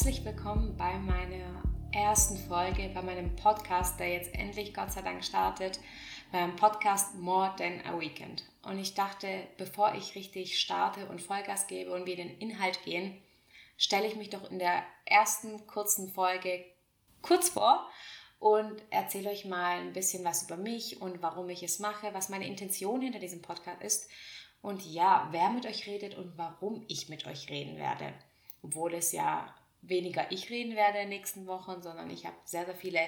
Herzlich 0.00 0.24
willkommen 0.24 0.78
bei 0.78 0.98
meiner 0.98 1.62
ersten 1.92 2.38
Folge, 2.48 2.90
bei 2.94 3.02
meinem 3.02 3.36
Podcast, 3.36 4.00
der 4.00 4.08
jetzt 4.08 4.34
endlich 4.34 4.72
Gott 4.72 4.90
sei 4.90 5.02
Dank 5.02 5.22
startet, 5.22 5.78
beim 6.32 6.56
Podcast 6.56 7.16
More 7.16 7.54
Than 7.58 7.82
a 7.84 8.00
Weekend. 8.00 8.44
Und 8.62 8.78
ich 8.78 8.94
dachte, 8.94 9.28
bevor 9.58 9.94
ich 9.94 10.14
richtig 10.14 10.58
starte 10.58 11.04
und 11.04 11.20
Vollgas 11.20 11.66
gebe 11.66 11.92
und 11.92 12.06
wir 12.06 12.16
den 12.16 12.34
Inhalt 12.38 12.82
gehen, 12.82 13.20
stelle 13.76 14.06
ich 14.06 14.16
mich 14.16 14.30
doch 14.30 14.50
in 14.50 14.58
der 14.58 14.82
ersten 15.04 15.66
kurzen 15.66 16.08
Folge 16.08 16.64
kurz 17.20 17.50
vor 17.50 17.86
und 18.38 18.82
erzähle 18.88 19.28
euch 19.28 19.44
mal 19.44 19.80
ein 19.80 19.92
bisschen 19.92 20.24
was 20.24 20.44
über 20.44 20.56
mich 20.56 21.02
und 21.02 21.20
warum 21.20 21.50
ich 21.50 21.62
es 21.62 21.78
mache, 21.78 22.14
was 22.14 22.30
meine 22.30 22.46
Intention 22.46 23.02
hinter 23.02 23.18
diesem 23.18 23.42
Podcast 23.42 23.82
ist. 23.82 24.08
Und 24.62 24.82
ja, 24.82 25.28
wer 25.30 25.50
mit 25.50 25.66
euch 25.66 25.86
redet 25.86 26.16
und 26.16 26.38
warum 26.38 26.86
ich 26.88 27.10
mit 27.10 27.26
euch 27.26 27.50
reden 27.50 27.76
werde. 27.76 28.14
Obwohl 28.62 28.94
es 28.94 29.12
ja 29.12 29.54
weniger 29.82 30.30
ich 30.30 30.50
reden 30.50 30.76
werde 30.76 30.98
in 30.98 31.10
den 31.10 31.18
nächsten 31.18 31.46
Wochen, 31.46 31.82
sondern 31.82 32.10
ich 32.10 32.26
habe 32.26 32.36
sehr, 32.44 32.64
sehr 32.64 32.74
viele 32.74 33.00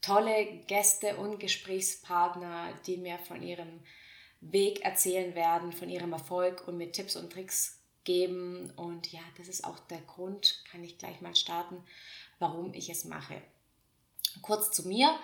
tolle 0.00 0.58
Gäste 0.66 1.16
und 1.16 1.38
Gesprächspartner, 1.38 2.72
die 2.86 2.96
mir 2.96 3.18
von 3.18 3.42
ihrem 3.42 3.80
Weg 4.40 4.84
erzählen 4.84 5.34
werden, 5.34 5.72
von 5.72 5.88
ihrem 5.88 6.12
Erfolg 6.12 6.66
und 6.66 6.76
mir 6.76 6.90
Tipps 6.90 7.14
und 7.14 7.32
Tricks 7.32 7.80
geben. 8.04 8.70
Und 8.76 9.12
ja, 9.12 9.20
das 9.38 9.48
ist 9.48 9.64
auch 9.64 9.78
der 9.78 10.00
Grund, 10.00 10.64
kann 10.70 10.82
ich 10.82 10.98
gleich 10.98 11.20
mal 11.20 11.36
starten, 11.36 11.82
warum 12.40 12.74
ich 12.74 12.90
es 12.90 13.04
mache. 13.04 13.40
Kurz 14.42 14.72
zu 14.72 14.88
mir. 14.88 15.16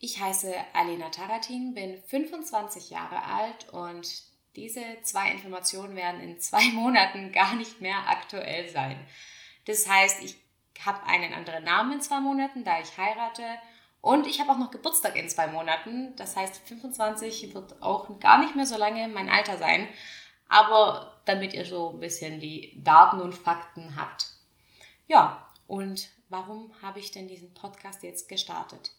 Ich 0.00 0.20
heiße 0.20 0.52
Alena 0.74 1.08
Taratin, 1.10 1.72
bin 1.72 2.02
25 2.02 2.90
Jahre 2.90 3.22
alt 3.22 3.68
und 3.70 4.22
diese 4.56 4.82
zwei 5.02 5.30
Informationen 5.30 5.96
werden 5.96 6.20
in 6.20 6.40
zwei 6.40 6.64
Monaten 6.72 7.32
gar 7.32 7.54
nicht 7.54 7.80
mehr 7.80 8.08
aktuell 8.08 8.68
sein. 8.68 8.98
Das 9.66 9.88
heißt, 9.88 10.22
ich 10.22 10.36
habe 10.84 11.04
einen 11.06 11.32
anderen 11.32 11.64
Namen 11.64 11.92
in 11.92 12.00
zwei 12.00 12.20
Monaten, 12.20 12.64
da 12.64 12.80
ich 12.80 12.96
heirate. 12.96 13.42
Und 14.00 14.26
ich 14.26 14.40
habe 14.40 14.52
auch 14.52 14.58
noch 14.58 14.70
Geburtstag 14.70 15.16
in 15.16 15.28
zwei 15.28 15.46
Monaten. 15.46 16.14
Das 16.16 16.36
heißt, 16.36 16.56
25 16.68 17.54
wird 17.54 17.80
auch 17.82 18.20
gar 18.20 18.38
nicht 18.38 18.54
mehr 18.54 18.66
so 18.66 18.76
lange 18.76 19.08
mein 19.08 19.30
Alter 19.30 19.56
sein. 19.56 19.88
Aber 20.48 21.20
damit 21.24 21.54
ihr 21.54 21.64
so 21.64 21.90
ein 21.90 22.00
bisschen 22.00 22.38
die 22.38 22.78
Daten 22.82 23.20
und 23.20 23.34
Fakten 23.34 23.96
habt. 23.96 24.26
Ja, 25.06 25.50
und 25.66 26.10
warum 26.28 26.70
habe 26.82 27.00
ich 27.00 27.12
denn 27.12 27.28
diesen 27.28 27.54
Podcast 27.54 28.02
jetzt 28.02 28.28
gestartet? 28.28 28.92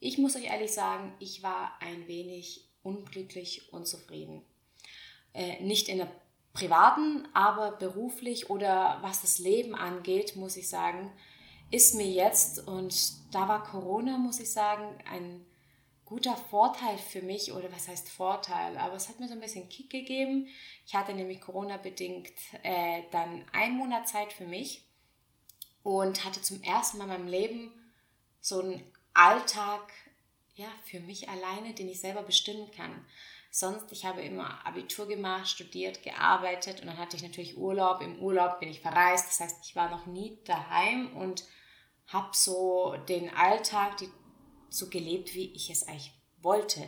Ich 0.00 0.18
muss 0.18 0.34
euch 0.34 0.44
ehrlich 0.44 0.72
sagen, 0.72 1.14
ich 1.18 1.42
war 1.42 1.76
ein 1.80 2.08
wenig 2.08 2.68
unglücklich, 2.82 3.72
unzufrieden. 3.72 4.42
Äh, 5.34 5.62
nicht 5.62 5.88
in 5.88 5.98
der 5.98 6.10
privaten, 6.52 7.26
aber 7.32 7.72
beruflich 7.72 8.50
oder 8.50 8.98
was 9.00 9.22
das 9.22 9.38
Leben 9.38 9.74
angeht, 9.74 10.36
muss 10.36 10.56
ich 10.56 10.68
sagen, 10.68 11.12
ist 11.70 11.94
mir 11.94 12.06
jetzt, 12.06 12.66
und 12.68 12.94
da 13.34 13.48
war 13.48 13.62
Corona, 13.64 14.18
muss 14.18 14.40
ich 14.40 14.52
sagen, 14.52 14.94
ein 15.10 15.46
guter 16.04 16.36
Vorteil 16.36 16.98
für 16.98 17.22
mich, 17.22 17.52
oder 17.52 17.72
was 17.72 17.88
heißt 17.88 18.10
Vorteil, 18.10 18.76
aber 18.76 18.94
es 18.96 19.08
hat 19.08 19.18
mir 19.18 19.28
so 19.28 19.32
ein 19.32 19.40
bisschen 19.40 19.70
Kick 19.70 19.88
gegeben. 19.88 20.46
Ich 20.86 20.94
hatte 20.94 21.14
nämlich 21.14 21.40
Corona-bedingt 21.40 22.30
äh, 22.62 23.02
dann 23.10 23.46
einen 23.52 23.78
Monat 23.78 24.06
Zeit 24.06 24.32
für 24.34 24.46
mich 24.46 24.84
und 25.82 26.24
hatte 26.26 26.42
zum 26.42 26.62
ersten 26.62 26.98
Mal 26.98 27.04
in 27.04 27.10
meinem 27.10 27.28
Leben 27.28 27.72
so 28.42 28.60
einen 28.60 28.82
Alltag 29.14 29.90
ja, 30.54 30.68
für 30.84 31.00
mich 31.00 31.30
alleine, 31.30 31.72
den 31.72 31.88
ich 31.88 32.00
selber 32.00 32.22
bestimmen 32.22 32.70
kann. 32.76 33.06
Sonst, 33.54 33.92
ich 33.92 34.06
habe 34.06 34.22
immer 34.22 34.66
Abitur 34.66 35.06
gemacht, 35.06 35.46
studiert, 35.46 36.02
gearbeitet 36.02 36.80
und 36.80 36.86
dann 36.86 36.96
hatte 36.96 37.16
ich 37.16 37.22
natürlich 37.22 37.58
Urlaub. 37.58 38.00
Im 38.00 38.18
Urlaub 38.18 38.60
bin 38.60 38.70
ich 38.70 38.80
verreist. 38.80 39.26
Das 39.28 39.40
heißt, 39.40 39.58
ich 39.62 39.76
war 39.76 39.90
noch 39.90 40.06
nie 40.06 40.38
daheim 40.46 41.14
und 41.14 41.44
habe 42.06 42.30
so 42.32 42.96
den 43.10 43.28
Alltag 43.36 43.98
die, 43.98 44.08
so 44.70 44.88
gelebt, 44.88 45.34
wie 45.34 45.52
ich 45.52 45.68
es 45.68 45.86
eigentlich 45.86 46.14
wollte. 46.40 46.80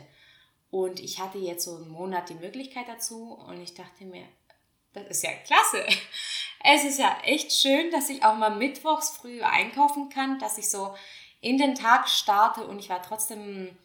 Und 0.71 0.99
ich 0.99 1.19
hatte 1.19 1.37
jetzt 1.37 1.65
so 1.65 1.75
einen 1.75 1.87
Monat 1.87 2.29
die 2.29 2.33
Möglichkeit 2.33 2.87
dazu 2.87 3.33
und 3.33 3.61
ich 3.61 3.75
dachte 3.75 4.03
mir, 4.03 4.27
das 4.93 5.05
ist 5.05 5.23
ja 5.23 5.33
klasse. 5.33 5.85
Es 6.67 6.83
ist 6.83 6.97
ja 6.97 7.15
echt 7.23 7.51
schön, 7.51 7.91
dass 7.91 8.09
ich 8.09 8.25
auch 8.25 8.37
mal 8.37 8.49
mittwochs 8.49 9.11
früh 9.11 9.43
einkaufen 9.43 10.09
kann, 10.09 10.39
dass 10.39 10.57
ich 10.57 10.67
so 10.67 10.95
in 11.39 11.59
den 11.59 11.75
Tag 11.75 12.09
starte 12.09 12.65
und 12.65 12.79
ich 12.79 12.89
war 12.89 13.03
trotzdem 13.03 13.77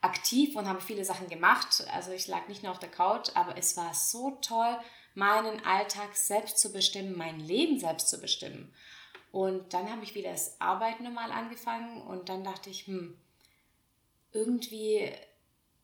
aktiv 0.00 0.56
und 0.56 0.68
habe 0.68 0.80
viele 0.80 1.04
Sachen 1.04 1.28
gemacht. 1.28 1.84
Also 1.92 2.12
ich 2.12 2.26
lag 2.28 2.48
nicht 2.48 2.62
nur 2.62 2.72
auf 2.72 2.78
der 2.78 2.90
Couch, 2.90 3.30
aber 3.34 3.56
es 3.56 3.76
war 3.76 3.94
so 3.94 4.38
toll, 4.42 4.78
meinen 5.14 5.64
Alltag 5.64 6.14
selbst 6.14 6.58
zu 6.58 6.72
bestimmen, 6.72 7.16
mein 7.16 7.40
Leben 7.40 7.78
selbst 7.78 8.08
zu 8.08 8.20
bestimmen. 8.20 8.72
Und 9.32 9.74
dann 9.74 9.90
habe 9.90 10.04
ich 10.04 10.14
wieder 10.14 10.30
das 10.30 10.60
Arbeiten 10.60 11.04
normal 11.04 11.32
angefangen 11.32 12.02
und 12.02 12.28
dann 12.28 12.44
dachte 12.44 12.70
ich, 12.70 12.86
hm, 12.86 13.18
irgendwie 14.32 15.12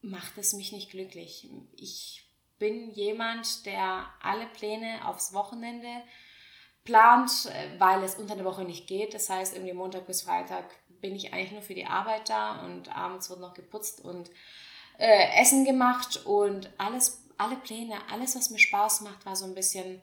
macht 0.01 0.39
es 0.39 0.53
mich 0.53 0.73
nicht 0.73 0.91
glücklich. 0.91 1.49
Ich 1.77 2.25
bin 2.59 2.91
jemand, 2.93 3.67
der 3.67 4.07
alle 4.23 4.47
Pläne 4.47 5.07
aufs 5.07 5.33
Wochenende 5.33 6.03
plant, 6.85 7.51
weil 7.79 8.03
es 8.03 8.15
unter 8.15 8.37
der 8.37 8.45
Woche 8.45 8.65
nicht 8.65 8.87
geht. 8.87 9.15
Das 9.15 9.29
heißt, 9.29 9.55
irgendwie 9.55 9.73
Montag 9.73 10.07
bis 10.07 10.23
Freitag 10.23 10.65
bin 11.05 11.17
ich 11.17 11.35
eigentlich 11.35 11.53
nur 11.53 11.61
für 11.61 11.75
die 11.75 11.85
Arbeit 11.85 12.31
da 12.31 12.65
und 12.65 12.89
abends 12.97 13.29
wird 13.29 13.39
noch 13.39 13.53
geputzt 13.53 14.03
und 14.03 14.31
äh, 14.97 15.39
Essen 15.39 15.67
gemacht 15.67 16.25
und 16.25 16.71
alles, 16.79 17.21
alle 17.37 17.57
Pläne, 17.57 17.97
alles, 18.11 18.37
was 18.37 18.49
mir 18.49 18.59
Spaß 18.59 19.03
macht, 19.03 19.27
war 19.27 19.37
so 19.37 19.45
ein 19.45 19.55
bisschen, 19.55 20.01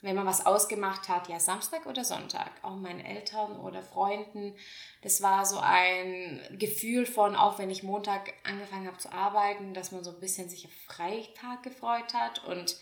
wenn 0.00 0.16
man 0.16 0.26
was 0.26 0.44
ausgemacht 0.44 1.08
hat, 1.08 1.28
ja, 1.28 1.38
Samstag 1.38 1.86
oder 1.86 2.04
Sonntag, 2.04 2.50
auch 2.62 2.74
meinen 2.74 2.98
Eltern 2.98 3.60
oder 3.60 3.84
Freunden. 3.84 4.56
Das 5.02 5.22
war 5.22 5.46
so 5.46 5.60
ein 5.60 6.40
Gefühl 6.58 7.06
von, 7.06 7.36
auch 7.36 7.60
wenn 7.60 7.70
ich 7.70 7.84
Montag 7.84 8.34
angefangen 8.42 8.88
habe 8.88 8.98
zu 8.98 9.12
arbeiten, 9.12 9.74
dass 9.74 9.92
man 9.92 10.02
so 10.02 10.10
ein 10.10 10.18
bisschen 10.18 10.48
sich 10.48 10.66
auf 10.66 10.72
Freitag 10.88 11.62
gefreut 11.62 12.14
hat 12.14 12.44
und 12.46 12.78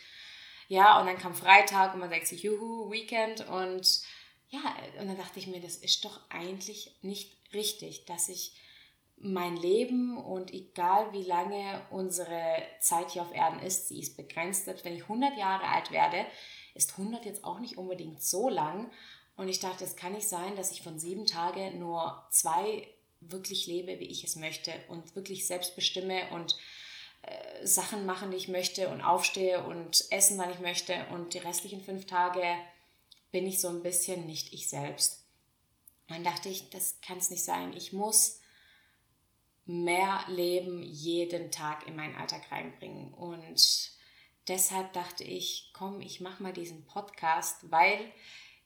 ja, 0.69 0.98
und 0.98 1.06
dann 1.06 1.19
kam 1.19 1.34
Freitag 1.34 1.92
und 1.92 2.00
man 2.00 2.09
denkt 2.09 2.27
sich, 2.27 2.42
juhu, 2.42 2.91
Weekend 2.91 3.47
und 3.48 4.00
ja, 4.48 4.60
und 4.98 5.09
dann 5.09 5.19
dachte 5.19 5.38
ich 5.38 5.47
mir, 5.47 5.60
das 5.60 5.77
ist 5.77 6.06
doch 6.06 6.21
eigentlich 6.31 6.97
nicht 7.03 7.40
richtig, 7.53 8.05
dass 8.06 8.28
ich 8.28 8.55
mein 9.16 9.56
Leben 9.56 10.16
und 10.16 10.53
egal 10.53 11.12
wie 11.12 11.22
lange 11.22 11.83
unsere 11.91 12.62
Zeit 12.81 13.11
hier 13.11 13.22
auf 13.22 13.34
Erden 13.34 13.61
ist, 13.61 13.88
sie 13.88 14.00
ist 14.00 14.16
begrenzt. 14.16 14.66
Wenn 14.66 14.97
ich 14.97 15.03
100 15.03 15.37
Jahre 15.37 15.66
alt 15.66 15.91
werde, 15.91 16.25
ist 16.75 16.93
100 16.93 17.27
jetzt 17.27 17.44
auch 17.44 17.60
nicht 17.60 17.77
unbedingt 17.77 18.22
so 18.22 18.49
lang. 18.49 18.91
Und 19.37 19.49
ich 19.49 19.60
dachte, 19.60 19.84
es 19.84 19.97
kann 19.97 20.12
nicht 20.12 20.28
sein, 20.28 20.56
dass 20.56 20.72
ich 20.72 20.83
von 20.83 20.99
sieben 20.99 21.27
Tagen 21.27 21.78
nur 21.78 22.27
zwei 22.31 22.89
wirklich 23.21 23.66
lebe, 23.66 24.00
wie 24.00 24.06
ich 24.06 24.25
es 24.25 24.37
möchte 24.37 24.72
und 24.89 25.15
wirklich 25.15 25.47
selbst 25.47 25.77
bestimme 25.77 26.31
und 26.33 26.56
äh, 27.22 27.66
Sachen 27.66 28.06
machen, 28.06 28.31
die 28.31 28.39
ich 28.39 28.49
möchte 28.49 28.89
und 28.89 29.03
aufstehe 29.03 29.62
und 29.65 30.06
essen, 30.10 30.39
wann 30.39 30.50
ich 30.50 30.60
möchte 30.60 31.06
und 31.12 31.34
die 31.34 31.39
restlichen 31.39 31.83
fünf 31.83 32.06
Tage 32.06 32.43
bin 33.31 33.47
ich 33.47 33.60
so 33.60 33.69
ein 33.69 33.83
bisschen 33.83 34.27
nicht 34.27 34.53
ich 34.53 34.69
selbst. 34.69 35.20
Dann 36.10 36.25
dachte 36.25 36.48
ich, 36.48 36.71
das 36.71 37.00
kann 37.00 37.19
es 37.19 37.31
nicht 37.31 37.44
sein. 37.44 37.72
Ich 37.72 37.93
muss 37.93 38.41
mehr 39.65 40.25
Leben 40.28 40.82
jeden 40.82 41.50
Tag 41.50 41.87
in 41.87 41.97
meinen 41.97 42.16
Alltag 42.16 42.50
reinbringen. 42.50 43.15
Und 43.15 43.93
deshalb 44.48 44.93
dachte 44.93 45.25
ich, 45.25 45.71
komm, 45.72 46.00
ich 46.00 46.21
mache 46.21 46.43
mal 46.43 46.53
diesen 46.53 46.84
Podcast, 46.84 47.71
weil 47.71 47.98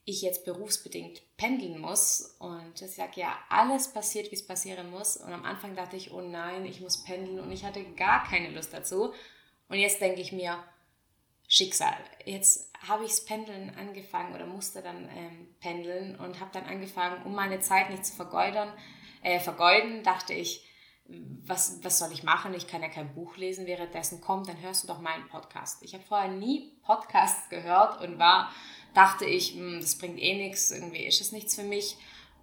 ich 0.07 0.23
jetzt 0.23 0.45
berufsbedingt 0.45 1.23
pendeln 1.37 1.81
muss. 1.81 2.37
Und 2.39 2.81
ich 2.81 2.91
sage, 2.91 3.21
ja, 3.21 3.39
alles 3.49 3.93
passiert, 3.93 4.31
wie 4.31 4.37
es 4.37 4.47
passieren 4.47 4.91
muss. 4.91 5.17
Und 5.17 5.33
am 5.33 5.45
Anfang 5.45 5.77
dachte 5.77 5.97
ich, 5.97 6.13
oh 6.13 6.21
nein, 6.21 6.65
ich 6.65 6.81
muss 6.81 7.05
pendeln 7.05 7.41
und 7.41 7.53
ich 7.53 7.65
hatte 7.65 7.85
gar 7.95 8.25
keine 8.25 8.51
Lust 8.51 8.73
dazu. 8.73 9.13
Und 9.69 9.79
jetzt 9.79 10.01
denke 10.01 10.21
ich 10.21 10.33
mir, 10.33 10.63
Schicksal. 11.55 11.95
Jetzt 12.25 12.69
habe 12.89 13.05
ich 13.05 13.11
das 13.11 13.25
Pendeln 13.25 13.73
angefangen 13.79 14.35
oder 14.35 14.45
musste 14.45 14.83
dann 14.83 15.09
ähm, 15.17 15.55
pendeln 15.61 16.17
und 16.17 16.41
habe 16.41 16.51
dann 16.53 16.65
angefangen, 16.65 17.23
um 17.25 17.33
meine 17.33 17.61
Zeit 17.61 17.91
nicht 17.91 18.05
zu 18.05 18.13
vergeudern, 18.13 18.73
äh, 19.23 19.39
vergeuden, 19.39 20.03
dachte 20.03 20.35
ich, 20.35 20.67
was, 21.07 21.79
was 21.85 22.01
soll 22.01 22.11
ich 22.11 22.25
machen? 22.25 22.55
Ich 22.55 22.67
kann 22.67 22.83
ja 22.83 22.89
kein 22.89 23.15
Buch 23.15 23.37
lesen 23.37 23.67
währenddessen. 23.67 24.21
Komm, 24.21 24.43
dann 24.43 24.61
hörst 24.63 24.83
du 24.83 24.89
doch 24.89 25.01
meinen 25.01 25.29
Podcast. 25.29 25.85
Ich 25.85 25.95
habe 25.95 26.03
vorher 26.03 26.29
nie 26.29 26.73
Podcasts 26.83 27.49
gehört 27.51 28.01
und 28.01 28.19
war, 28.19 28.51
dachte 28.93 29.25
ich, 29.25 29.53
hm, 29.53 29.79
das 29.81 29.97
bringt 29.97 30.19
eh 30.19 30.35
nichts, 30.35 30.73
irgendwie 30.73 31.07
ist 31.07 31.21
es 31.21 31.31
nichts 31.31 31.55
für 31.55 31.63
mich. 31.63 31.97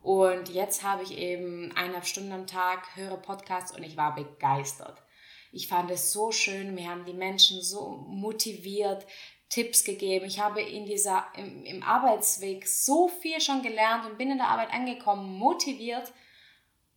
Und 0.04 0.48
jetzt 0.48 0.84
habe 0.84 1.04
ich 1.04 1.18
eben 1.18 1.74
eineinhalb 1.74 2.06
Stunden 2.06 2.32
am 2.32 2.48
Tag, 2.48 2.96
höre 2.96 3.18
Podcasts 3.18 3.76
und 3.76 3.84
ich 3.84 3.98
war 3.98 4.16
begeistert. 4.16 5.04
Ich 5.52 5.68
fand 5.68 5.92
es 5.92 6.14
so 6.14 6.32
schön, 6.32 6.74
mir 6.74 6.90
haben 6.90 7.06
die 7.06 7.14
Menschen 7.14 7.62
so 7.62 7.90
motiviert, 8.08 9.06
Tipps 9.50 9.84
gegeben. 9.84 10.26
Ich 10.26 10.40
habe 10.40 10.62
in 10.62 10.86
dieser, 10.86 11.28
im, 11.36 11.66
im 11.66 11.84
Arbeitsweg 11.84 12.66
so 12.68 13.10
viel 13.10 13.42
schon 13.42 13.62
gelernt 13.62 14.06
und 14.06 14.18
bin 14.18 14.32
in 14.32 14.38
der 14.38 14.48
Arbeit 14.48 14.72
angekommen, 14.72 15.38
motiviert. 15.38 16.12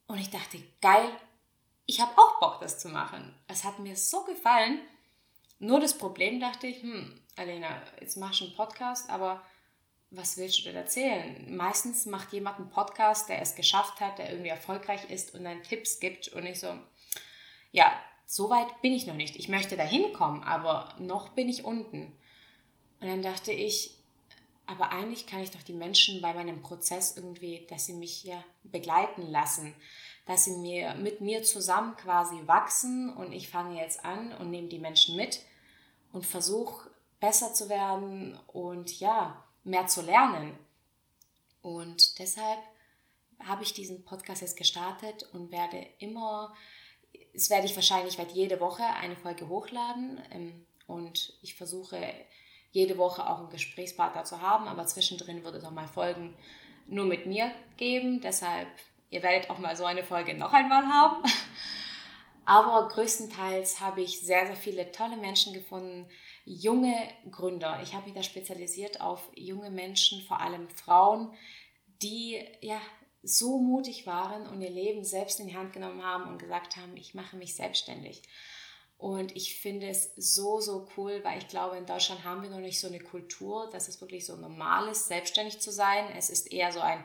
Und 0.06 0.18
ich 0.18 0.30
dachte, 0.30 0.62
geil, 0.80 1.08
ich 1.86 2.00
habe 2.00 2.12
auch 2.16 2.38
Bock, 2.38 2.60
das 2.60 2.78
zu 2.78 2.88
machen. 2.88 3.34
Es 3.48 3.64
hat 3.64 3.80
mir 3.80 3.96
so 3.96 4.22
gefallen. 4.22 4.80
Nur 5.58 5.80
das 5.80 5.98
Problem 5.98 6.38
dachte 6.38 6.68
ich, 6.68 6.80
hm, 6.80 7.20
Alena, 7.36 7.82
jetzt 8.00 8.16
machst 8.16 8.40
du 8.40 8.44
einen 8.44 8.54
Podcast, 8.54 9.10
aber 9.10 9.42
was 10.10 10.36
willst 10.36 10.60
du 10.60 10.62
denn 10.62 10.76
erzählen? 10.76 11.56
Meistens 11.56 12.06
macht 12.06 12.32
jemand 12.32 12.58
einen 12.58 12.70
Podcast, 12.70 13.28
der 13.28 13.42
es 13.42 13.56
geschafft 13.56 14.00
hat, 14.00 14.18
der 14.18 14.30
irgendwie 14.30 14.50
erfolgreich 14.50 15.10
ist 15.10 15.34
und 15.34 15.42
dann 15.42 15.64
Tipps 15.64 15.98
gibt 15.98 16.28
und 16.28 16.46
ich 16.46 16.60
so, 16.60 16.78
ja, 17.72 17.92
so 18.26 18.50
weit 18.50 18.80
bin 18.82 18.92
ich 18.92 19.06
noch 19.06 19.14
nicht. 19.14 19.36
Ich 19.36 19.48
möchte 19.48 19.76
da 19.76 19.82
hinkommen, 19.82 20.42
aber 20.42 20.94
noch 20.98 21.30
bin 21.30 21.48
ich 21.48 21.64
unten. 21.64 22.12
Und 23.00 23.08
dann 23.08 23.22
dachte 23.22 23.52
ich, 23.52 23.98
aber 24.66 24.90
eigentlich 24.90 25.26
kann 25.26 25.40
ich 25.40 25.50
doch 25.50 25.62
die 25.62 25.74
Menschen 25.74 26.22
bei 26.22 26.32
meinem 26.32 26.62
Prozess 26.62 27.16
irgendwie, 27.16 27.66
dass 27.68 27.86
sie 27.86 27.92
mich 27.92 28.24
ja 28.24 28.42
begleiten 28.62 29.30
lassen, 29.30 29.74
dass 30.26 30.44
sie 30.44 30.56
mir 30.56 30.94
mit 30.94 31.20
mir 31.20 31.42
zusammen 31.42 31.96
quasi 31.96 32.36
wachsen 32.46 33.14
und 33.14 33.32
ich 33.32 33.50
fange 33.50 33.78
jetzt 33.78 34.04
an 34.04 34.32
und 34.32 34.50
nehme 34.50 34.68
die 34.68 34.78
Menschen 34.78 35.16
mit 35.16 35.40
und 36.12 36.24
versuche 36.24 36.90
besser 37.20 37.52
zu 37.52 37.68
werden 37.68 38.38
und 38.46 39.00
ja, 39.00 39.44
mehr 39.64 39.86
zu 39.86 40.00
lernen. 40.00 40.58
Und 41.60 42.18
deshalb 42.18 42.60
habe 43.40 43.62
ich 43.62 43.74
diesen 43.74 44.04
Podcast 44.04 44.42
jetzt 44.42 44.56
gestartet 44.56 45.28
und 45.32 45.50
werde 45.50 45.86
immer, 45.98 46.54
es 47.34 47.50
werde 47.50 47.66
ich 47.66 47.74
wahrscheinlich 47.74 48.18
werde 48.18 48.32
jede 48.32 48.60
Woche 48.60 48.84
eine 48.84 49.16
Folge 49.16 49.48
hochladen 49.48 50.20
ähm, 50.30 50.66
und 50.86 51.34
ich 51.42 51.54
versuche 51.54 51.98
jede 52.70 52.98
Woche 52.98 53.28
auch 53.28 53.38
einen 53.38 53.50
Gesprächspartner 53.50 54.24
zu 54.24 54.40
haben, 54.40 54.66
aber 54.66 54.86
zwischendrin 54.86 55.44
wird 55.44 55.54
es 55.54 55.64
auch 55.64 55.70
mal 55.70 55.86
Folgen 55.86 56.36
nur 56.86 57.04
mit 57.04 57.26
mir 57.26 57.50
geben. 57.76 58.20
Deshalb, 58.20 58.68
ihr 59.10 59.22
werdet 59.22 59.50
auch 59.50 59.58
mal 59.58 59.76
so 59.76 59.84
eine 59.84 60.04
Folge 60.04 60.34
noch 60.34 60.52
einmal 60.52 60.84
haben. 60.86 61.22
Aber 62.46 62.88
größtenteils 62.88 63.80
habe 63.80 64.02
ich 64.02 64.20
sehr, 64.20 64.46
sehr 64.46 64.56
viele 64.56 64.92
tolle 64.92 65.16
Menschen 65.16 65.54
gefunden, 65.54 66.06
junge 66.44 66.94
Gründer. 67.30 67.80
Ich 67.82 67.94
habe 67.94 68.04
mich 68.04 68.14
da 68.14 68.22
spezialisiert 68.22 69.00
auf 69.00 69.30
junge 69.34 69.70
Menschen, 69.70 70.20
vor 70.20 70.40
allem 70.40 70.68
Frauen, 70.68 71.32
die 72.02 72.44
ja 72.60 72.78
so 73.24 73.58
mutig 73.58 74.06
waren 74.06 74.46
und 74.46 74.60
ihr 74.60 74.70
Leben 74.70 75.04
selbst 75.04 75.40
in 75.40 75.46
die 75.46 75.56
Hand 75.56 75.72
genommen 75.72 76.02
haben 76.02 76.28
und 76.28 76.38
gesagt 76.38 76.76
haben, 76.76 76.96
ich 76.96 77.14
mache 77.14 77.36
mich 77.36 77.54
selbstständig. 77.54 78.22
Und 78.98 79.34
ich 79.36 79.58
finde 79.58 79.88
es 79.88 80.12
so, 80.16 80.60
so 80.60 80.88
cool, 80.96 81.20
weil 81.24 81.38
ich 81.38 81.48
glaube, 81.48 81.76
in 81.76 81.86
Deutschland 81.86 82.24
haben 82.24 82.42
wir 82.42 82.50
noch 82.50 82.58
nicht 82.58 82.80
so 82.80 82.86
eine 82.86 83.00
Kultur, 83.00 83.68
dass 83.70 83.88
es 83.88 84.00
wirklich 84.00 84.24
so 84.24 84.36
normal 84.36 84.88
ist, 84.88 85.08
selbstständig 85.08 85.60
zu 85.60 85.72
sein. 85.72 86.06
Es 86.16 86.30
ist 86.30 86.52
eher 86.52 86.70
so 86.72 86.80
ein, 86.80 87.04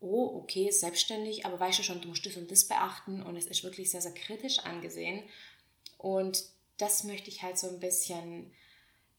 oh, 0.00 0.40
okay, 0.42 0.70
selbstständig, 0.70 1.46
aber 1.46 1.60
weißt 1.60 1.78
du 1.78 1.82
schon, 1.82 2.00
du 2.00 2.08
musst 2.08 2.26
das 2.26 2.36
und 2.36 2.50
das 2.50 2.64
beachten. 2.64 3.22
Und 3.22 3.36
es 3.36 3.46
ist 3.46 3.62
wirklich 3.62 3.90
sehr, 3.90 4.02
sehr 4.02 4.14
kritisch 4.14 4.58
angesehen. 4.60 5.22
Und 5.96 6.44
das 6.78 7.04
möchte 7.04 7.30
ich 7.30 7.42
halt 7.42 7.58
so 7.58 7.68
ein 7.68 7.78
bisschen 7.78 8.52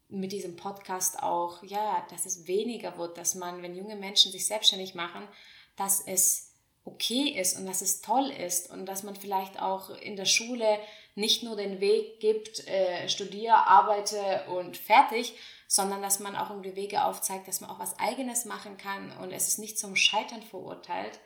mit 0.10 0.32
diesem 0.32 0.56
Podcast 0.56 1.24
auch, 1.24 1.64
ja, 1.64 2.06
dass 2.10 2.26
es 2.26 2.46
weniger 2.46 2.98
wird, 2.98 3.18
dass 3.18 3.34
man, 3.36 3.64
wenn 3.64 3.76
junge 3.76 3.96
Menschen 3.96 4.32
sich 4.32 4.46
selbstständig 4.46 4.94
machen, 4.94 5.28
dass 5.76 6.02
es 6.02 6.54
okay 6.86 7.30
ist 7.40 7.58
und 7.58 7.66
dass 7.66 7.82
es 7.82 8.02
toll 8.02 8.30
ist 8.30 8.70
und 8.70 8.86
dass 8.86 9.04
man 9.04 9.16
vielleicht 9.16 9.62
auch 9.62 9.90
in 9.90 10.16
der 10.16 10.26
Schule 10.26 10.80
nicht 11.16 11.44
nur 11.44 11.56
den 11.56 11.80
Weg 11.80 12.20
gibt, 12.20 12.68
äh, 12.68 13.08
studiere, 13.08 13.68
arbeite 13.68 14.46
und 14.50 14.78
fertig, 14.78 15.34
sondern 15.68 16.02
dass 16.02 16.20
man 16.20 16.36
auch 16.36 16.50
irgendwie 16.50 16.76
Wege 16.76 17.04
aufzeigt, 17.06 17.48
dass 17.48 17.62
man 17.62 17.70
auch 17.70 17.80
was 17.80 17.98
Eigenes 18.00 18.46
machen 18.46 18.78
kann 18.78 19.16
und 19.18 19.32
es 19.32 19.48
ist 19.48 19.60
nicht 19.60 19.80
zum 19.80 19.96
Scheitern 19.96 20.42
verurteilt. 20.42 21.20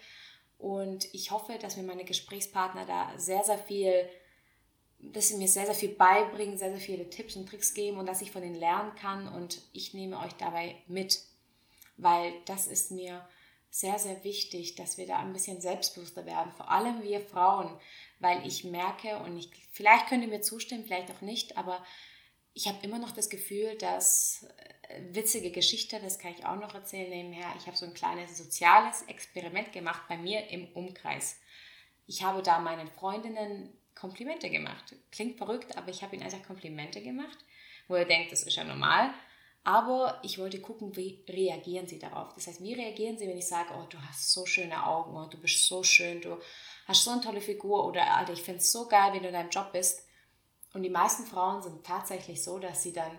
Und 0.58 1.14
ich 1.14 1.32
hoffe, 1.32 1.58
dass 1.60 1.78
mir 1.78 1.84
meine 1.84 2.06
Gesprächspartner 2.06 2.86
da 2.86 3.12
sehr, 3.18 3.44
sehr 3.44 3.60
viel, 3.60 4.10
dass 5.00 5.28
sie 5.28 5.38
mir 5.38 5.48
sehr, 5.48 5.66
sehr 5.66 5.76
viel 5.76 5.90
beibringen, 5.90 6.58
sehr, 6.58 6.72
sehr 6.72 6.80
viele 6.80 7.10
Tipps 7.10 7.36
und 7.36 7.48
Tricks 7.48 7.74
geben 7.74 7.98
und 7.98 8.08
dass 8.08 8.22
ich 8.22 8.32
von 8.32 8.44
ihnen 8.44 8.56
lernen 8.56 8.96
kann 8.96 9.28
und 9.28 9.62
ich 9.74 9.94
nehme 9.94 10.20
euch 10.20 10.34
dabei 10.34 10.76
mit, 10.88 11.20
weil 11.98 12.34
das 12.46 12.68
ist 12.68 12.92
mir 12.92 13.28
sehr, 13.69 14.00
sehr 14.00 14.24
wichtig, 14.24 14.75
dass 14.75 14.98
wir 14.98 15.06
da 15.06 15.19
ein 15.19 15.34
bisschen 15.34 15.62
selbstbewusster 15.62 16.25
werden, 16.25 16.52
vor 16.54 16.72
allem 16.72 17.04
wir 17.04 17.22
Frauen, 17.22 17.69
weil 18.19 18.46
ich 18.48 18.64
merke 18.64 19.18
und 19.19 19.38
ich, 19.38 19.50
vielleicht 19.72 20.08
könnt 20.08 20.24
ihr 20.24 20.30
mir 20.30 20.42
zustimmen, 20.42 20.86
vielleicht 20.86 21.12
auch 21.12 21.22
nicht, 21.22 21.58
aber 21.58 21.84
ich 22.54 22.68
habe 22.68 22.80
immer 22.81 22.98
noch 22.98 23.12
das 23.12 23.30
Gefühl, 23.30 23.78
dass 23.78 24.48
äh, 24.88 25.14
witzige 25.14 25.52
Geschichte, 25.52 26.00
das 26.00 26.18
kann 26.18 26.34
ich 26.36 26.44
auch 26.44 26.56
noch 26.56 26.74
erzählen 26.74 27.10
nebenher. 27.10 27.54
Ich 27.60 27.68
habe 27.68 27.78
so 27.78 27.86
ein 27.86 27.94
kleines 27.94 28.36
soziales 28.36 29.04
Experiment 29.04 29.72
gemacht 29.72 30.02
bei 30.10 30.18
mir 30.18 30.50
im 30.50 30.68
Umkreis. 30.74 31.40
Ich 32.08 32.24
habe 32.24 32.42
da 32.42 32.58
meinen 32.58 32.88
Freundinnen 32.88 33.78
Komplimente 33.94 34.50
gemacht. 34.50 34.96
Klingt 35.12 35.38
verrückt, 35.38 35.78
aber 35.78 35.90
ich 35.90 36.02
habe 36.02 36.16
ihnen 36.16 36.24
einfach 36.24 36.44
Komplimente 36.44 37.02
gemacht, 37.02 37.38
wo 37.88 37.96
ihr 37.96 38.06
denkt, 38.06 38.31
das 38.31 38.44
ist 38.44 38.56
ja 38.56 38.64
normal. 38.64 39.14
Aber 39.68 40.18
ich 40.24 40.40
wollte 40.40 40.62
gucken, 40.62 40.96
wie 40.96 41.25
reagieren 41.28 41.88
sie 41.88 42.00
darauf. 42.00 42.34
Das 42.34 42.48
heißt, 42.48 42.64
wie 42.64 42.74
reagieren 42.74 43.18
sie, 43.18 43.28
wenn 43.28 43.38
ich 43.38 43.50
sage, 43.50 43.74
oh, 43.78 43.86
du 43.90 43.98
hast 44.02 44.31
so 44.31 44.46
schöne 44.46 44.88
Augen, 44.88 45.14
oh, 45.18 45.25
du 45.25 45.38
bist 45.38 45.68
so 45.68 45.84
schön, 45.84 46.22
du 46.22 46.38
hast 46.88 47.04
so 47.04 47.12
eine 47.12 47.19
tolle 47.19 47.42
Figur 47.42 47.86
oder 47.86 48.16
Alter, 48.16 48.31
ich 48.31 48.44
finde 48.44 48.62
es 48.62 48.72
so 48.72 48.88
geil, 48.88 49.12
wie 49.12 49.19
du 49.19 49.28
in 49.28 49.34
deinem 49.34 49.50
Job 49.50 49.74
bist. 49.74 50.06
Und 50.74 50.84
die 50.84 50.90
meisten 50.90 51.25
Frauen 51.25 51.62
sind 51.62 51.86
tatsächlich 51.86 52.42
so, 52.42 52.60
dass 52.60 52.81
sie 52.81 52.94
dann 52.94 53.12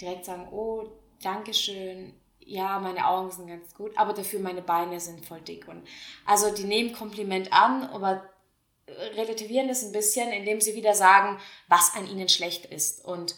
direkt 0.00 0.24
sagen, 0.24 0.48
oh, 0.50 0.88
danke 1.22 1.54
schön, 1.54 2.12
ja, 2.40 2.80
meine 2.80 3.06
Augen 3.06 3.30
sind 3.30 3.46
ganz 3.46 3.72
gut, 3.72 3.96
aber 3.96 4.14
dafür 4.14 4.40
meine 4.40 4.62
Beine 4.62 4.98
sind 4.98 5.24
voll 5.24 5.42
dick. 5.42 5.68
Und 5.68 5.86
also 6.26 6.52
die 6.52 6.64
nehmen 6.64 6.92
Kompliment 6.92 7.52
an, 7.52 7.84
aber 7.84 8.28
relativieren 8.88 9.68
das 9.68 9.84
ein 9.84 9.92
bisschen, 9.92 10.32
indem 10.32 10.60
sie 10.60 10.74
wieder 10.74 10.94
sagen, 10.94 11.38
was 11.68 11.94
an 11.94 12.08
ihnen 12.08 12.28
schlecht 12.28 12.66
ist. 12.66 13.04
Und 13.04 13.36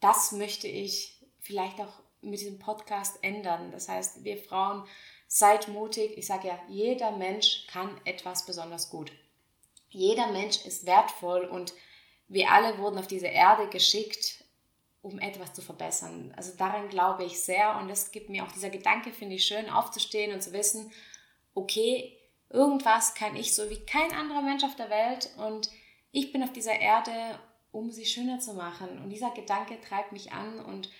das 0.00 0.32
möchte 0.32 0.68
ich 0.68 1.13
vielleicht 1.44 1.80
auch 1.80 2.00
mit 2.20 2.40
diesem 2.40 2.58
Podcast 2.58 3.18
ändern. 3.22 3.70
Das 3.70 3.88
heißt, 3.88 4.24
wir 4.24 4.38
Frauen, 4.38 4.84
seid 5.28 5.68
mutig. 5.68 6.16
Ich 6.16 6.26
sage 6.26 6.48
ja, 6.48 6.58
jeder 6.68 7.12
Mensch 7.12 7.66
kann 7.66 8.00
etwas 8.04 8.46
besonders 8.46 8.90
gut. 8.90 9.12
Jeder 9.88 10.32
Mensch 10.32 10.64
ist 10.64 10.86
wertvoll 10.86 11.44
und 11.44 11.74
wir 12.28 12.50
alle 12.50 12.78
wurden 12.78 12.98
auf 12.98 13.06
diese 13.06 13.26
Erde 13.26 13.68
geschickt, 13.68 14.44
um 15.02 15.18
etwas 15.18 15.52
zu 15.52 15.60
verbessern. 15.60 16.32
Also 16.36 16.52
daran 16.56 16.88
glaube 16.88 17.24
ich 17.24 17.40
sehr 17.40 17.76
und 17.78 17.90
es 17.90 18.10
gibt 18.10 18.30
mir 18.30 18.44
auch 18.44 18.52
dieser 18.52 18.70
Gedanke, 18.70 19.12
finde 19.12 19.36
ich 19.36 19.44
schön, 19.44 19.68
aufzustehen 19.68 20.32
und 20.32 20.42
zu 20.42 20.52
wissen, 20.52 20.90
okay, 21.54 22.16
irgendwas 22.48 23.14
kann 23.14 23.36
ich 23.36 23.54
so 23.54 23.68
wie 23.70 23.84
kein 23.84 24.12
anderer 24.12 24.42
Mensch 24.42 24.64
auf 24.64 24.76
der 24.76 24.90
Welt 24.90 25.30
und 25.36 25.70
ich 26.10 26.32
bin 26.32 26.42
auf 26.42 26.52
dieser 26.52 26.78
Erde, 26.78 27.38
um 27.72 27.90
sie 27.90 28.06
schöner 28.06 28.38
zu 28.38 28.54
machen. 28.54 29.02
Und 29.02 29.10
dieser 29.10 29.30
Gedanke 29.32 29.80
treibt 29.80 30.12
mich 30.12 30.32
an 30.32 30.60
und 30.60 30.90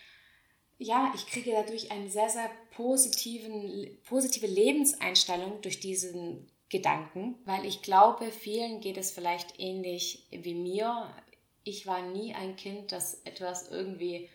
ja, 0.78 1.12
ich 1.14 1.26
kriege 1.26 1.52
dadurch 1.52 1.90
eine 1.90 2.10
sehr, 2.10 2.28
sehr 2.28 2.50
positiven, 2.70 3.98
positive 4.04 4.46
Lebenseinstellung 4.46 5.60
durch 5.62 5.80
diesen 5.80 6.50
Gedanken, 6.68 7.36
weil 7.44 7.64
ich 7.64 7.82
glaube, 7.82 8.32
vielen 8.32 8.80
geht 8.80 8.96
es 8.96 9.12
vielleicht 9.12 9.60
ähnlich 9.60 10.26
wie 10.30 10.54
mir. 10.54 11.14
Ich 11.62 11.86
war 11.86 12.02
nie 12.02 12.34
ein 12.34 12.56
Kind, 12.56 12.90
das 12.90 13.20
etwas 13.24 13.68
irgendwie 13.68 14.28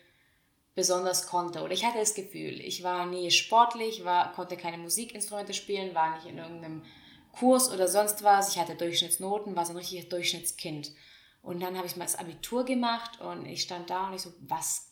besonders 0.74 1.26
konnte. 1.26 1.62
Oder 1.62 1.72
ich 1.72 1.84
hatte 1.84 1.98
das 1.98 2.14
Gefühl, 2.14 2.60
ich 2.60 2.82
war 2.82 3.04
nie 3.06 3.30
sportlich, 3.30 4.04
war, 4.04 4.32
konnte 4.32 4.56
keine 4.56 4.78
Musikinstrumente 4.78 5.52
spielen, 5.52 5.94
war 5.94 6.16
nicht 6.16 6.26
in 6.26 6.38
irgendeinem 6.38 6.82
Kurs 7.32 7.70
oder 7.72 7.88
sonst 7.88 8.22
was. 8.22 8.54
Ich 8.54 8.58
hatte 8.58 8.74
Durchschnittsnoten, 8.74 9.56
war 9.56 9.66
so 9.66 9.72
ein 9.72 9.78
richtiges 9.78 10.08
Durchschnittskind. 10.08 10.92
Und 11.42 11.60
dann 11.60 11.76
habe 11.76 11.86
ich 11.86 11.96
mal 11.96 12.04
das 12.04 12.16
Abitur 12.16 12.64
gemacht 12.64 13.20
und 13.20 13.46
ich 13.46 13.62
stand 13.62 13.90
da 13.90 14.08
und 14.08 14.14
ich 14.14 14.22
so, 14.22 14.32
was 14.40 14.89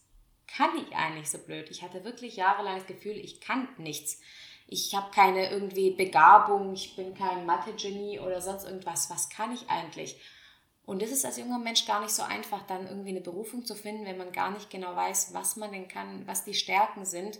kann 0.57 0.71
ich 0.77 0.95
eigentlich 0.97 1.31
so 1.31 1.39
blöd? 1.39 1.71
Ich 1.71 1.83
hatte 1.83 2.05
wirklich 2.05 2.37
jahrelang 2.37 2.79
das 2.79 2.87
Gefühl, 2.87 3.17
ich 3.17 3.41
kann 3.41 3.69
nichts. 3.77 4.21
Ich 4.67 4.95
habe 4.95 5.11
keine 5.15 5.51
irgendwie 5.51 5.91
Begabung, 5.91 6.75
ich 6.75 6.97
bin 6.97 7.15
kein 7.15 7.47
Mathe-Genie 7.47 8.21
oder 8.21 8.41
sonst 8.41 8.65
irgendwas. 8.65 9.09
Was 9.11 9.31
kann 9.31 9.55
ich 9.55 9.69
eigentlich? 9.71 10.21
Und 10.85 11.03
das 11.03 11.11
ist 11.11 11.25
als 11.25 11.37
junger 11.37 11.59
Mensch 11.59 11.87
gar 11.87 12.01
nicht 12.01 12.13
so 12.13 12.23
einfach, 12.23 12.63
dann 12.67 12.87
irgendwie 12.87 13.11
eine 13.11 13.21
Berufung 13.21 13.65
zu 13.65 13.75
finden, 13.75 14.07
wenn 14.07 14.17
man 14.17 14.33
gar 14.33 14.51
nicht 14.51 14.71
genau 14.71 14.97
weiß, 14.97 15.35
was 15.35 15.57
man 15.57 15.71
denn 15.71 15.87
kann, 15.87 16.27
was 16.27 16.45
die 16.45 16.55
Stärken 16.55 17.05
sind. 17.05 17.39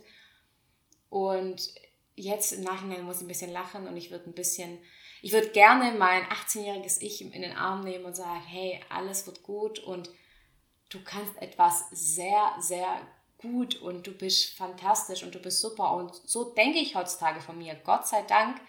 Und 1.09 1.73
jetzt 2.15 2.51
im 2.51 2.61
Nachhinein 2.61 3.03
muss 3.03 3.17
ich 3.17 3.23
ein 3.23 3.27
bisschen 3.27 3.51
lachen 3.51 3.87
und 3.87 3.97
ich 3.97 4.11
würde 4.11 4.29
ein 4.29 4.33
bisschen, 4.33 4.77
ich 5.21 5.31
würde 5.31 5.49
gerne 5.49 5.97
mein 5.97 6.23
18-jähriges 6.25 7.01
Ich 7.01 7.21
in 7.21 7.41
den 7.41 7.55
Arm 7.55 7.83
nehmen 7.83 8.05
und 8.05 8.15
sagen, 8.15 8.43
hey, 8.45 8.79
alles 8.89 9.25
wird 9.25 9.41
gut 9.43 9.79
und 9.79 10.09
du 10.89 11.03
kannst 11.03 11.41
etwas 11.41 11.85
sehr, 11.91 12.55
sehr 12.59 13.01
gut 13.37 13.81
und 13.81 14.05
du 14.05 14.11
bist 14.11 14.57
fantastisch 14.57 15.23
und 15.23 15.33
du 15.33 15.39
bist 15.39 15.61
super. 15.61 15.93
Und 15.93 16.13
so 16.13 16.53
denke 16.53 16.79
ich 16.79 16.95
heutzutage 16.95 17.41
von 17.41 17.57
mir. 17.57 17.75
Gott 17.75 18.07
sei 18.07 18.21
Dank, 18.23 18.59